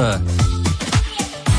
[0.00, 0.49] Costa.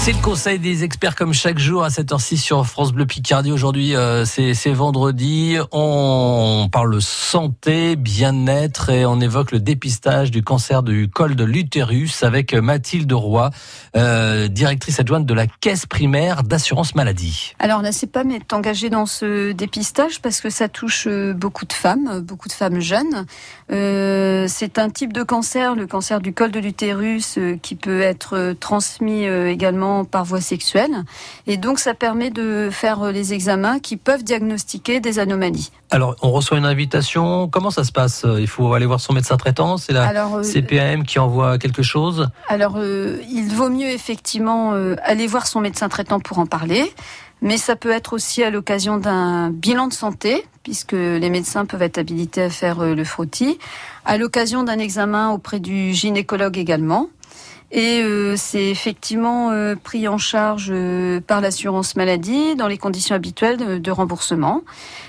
[0.00, 3.52] C'est le conseil des experts comme chaque jour à 7h06 sur France Bleu Picardie.
[3.52, 5.56] Aujourd'hui, euh, c'est vendredi.
[5.72, 12.22] On parle santé, bien-être et on évoque le dépistage du cancer du col de l'utérus
[12.22, 13.50] avec Mathilde Roy,
[13.96, 17.52] euh, directrice adjointe de la caisse primaire d'assurance maladie.
[17.58, 21.72] Alors la CEPAM est engagée dans ce dépistage parce que ça touche euh, beaucoup de
[21.72, 23.26] femmes, beaucoup de femmes jeunes.
[23.68, 29.24] c'est un type de cancer, le cancer du col de l'utérus, qui peut être transmis
[29.24, 31.04] également par voie sexuelle.
[31.46, 35.70] Et donc, ça permet de faire euh, les examens qui peuvent diagnostiquer des anomalies.
[35.90, 37.48] Alors, on reçoit une invitation.
[37.48, 39.76] Comment ça se passe Il faut aller voir son médecin traitant?
[39.76, 42.28] C'est la euh, CPAM qui envoie quelque chose?
[42.48, 46.92] Alors, euh, il vaut mieux effectivement aller voir son médecin traitant pour en parler.
[47.40, 51.82] Mais ça peut être aussi à l'occasion d'un bilan de santé, puisque les médecins peuvent
[51.82, 53.58] être habilités à faire le frottis,
[54.04, 57.08] à l'occasion d'un examen auprès du gynécologue également.
[57.70, 63.14] Et euh, c'est effectivement euh, pris en charge euh, par l'assurance maladie dans les conditions
[63.14, 64.62] habituelles de, remboursement.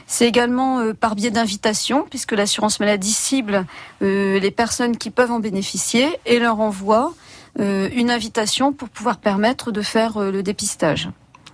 [0.07, 3.65] C'est également par biais d'invitation, puisque l'assurance maladie cible
[4.01, 7.13] les personnes qui peuvent en bénéficier et leur envoie
[7.59, 11.09] une invitation pour pouvoir permettre de faire le dépistage.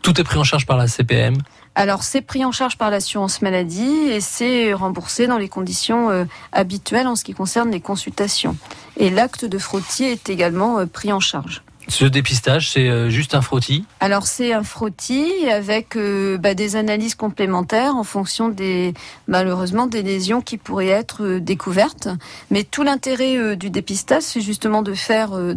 [0.06, 1.36] Tout est pris en charge par la CPM
[1.78, 6.24] alors c'est pris en charge par l'assurance maladie et c'est remboursé dans les conditions euh,
[6.54, 8.56] habituelles en ce qui concerne les consultations.
[8.96, 11.65] Et l'acte de frottis est également euh, pris en charge.
[11.88, 16.76] Ce dépistage, c'est euh, juste un frottis Alors c'est un frottis avec euh, bah, des
[16.76, 18.94] analyses complémentaires en fonction des
[19.28, 22.08] malheureusement des lésions qui pourraient être euh, découvertes.
[22.50, 24.92] Mais tout l'intérêt du dépistage, c'est justement de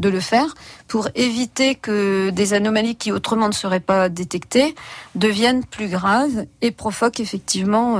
[0.09, 0.55] le faire
[0.87, 4.75] pour éviter que des anomalies qui autrement ne seraient pas détectées
[5.15, 7.99] deviennent plus graves et provoquent effectivement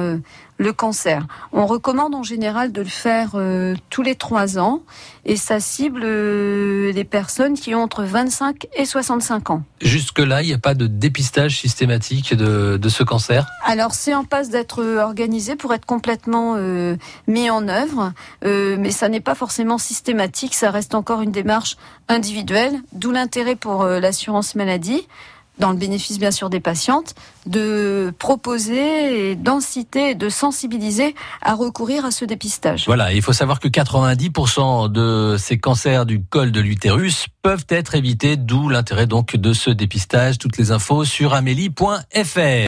[0.59, 1.27] le cancer.
[1.53, 4.83] On recommande en général de le faire euh, tous les trois ans
[5.25, 9.63] et ça cible euh, les personnes qui ont entre 25 et 65 ans.
[9.81, 13.47] Jusque-là, il n'y a pas de dépistage systématique de, ce cancer?
[13.65, 16.97] Alors, c'est en passe d'être organisé pour être complètement euh,
[17.27, 18.13] mis en œuvre,
[18.45, 21.77] mais ça n'est pas forcément systématique, ça reste encore une démarche
[22.09, 25.07] individuelle, d'où l'intérêt pour l'assurance maladie
[25.59, 27.15] dans le bénéfice bien sûr des patientes,
[27.47, 32.85] de proposer d'inciter de sensibiliser à recourir à ce dépistage.
[32.87, 37.95] Voilà, il faut savoir que 90% de ces cancers du col de l'utérus peuvent être
[37.95, 40.39] évités, d'où l'intérêt donc de ce dépistage.
[40.39, 42.49] Toutes les infos sur amélie.fr.